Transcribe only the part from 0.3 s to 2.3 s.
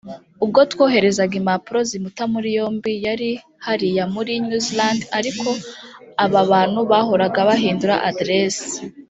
“Ubwo twoherezaga impapuro zimuta